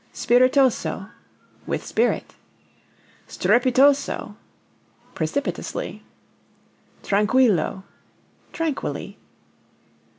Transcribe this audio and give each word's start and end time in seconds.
Spiritoso 0.15 1.11
with 1.67 1.85
spirit. 1.85 2.33
Strepitoso 3.27 4.35
precipitously. 5.13 6.01
Tranquillo 7.03 7.83
tranquilly. 8.51 9.19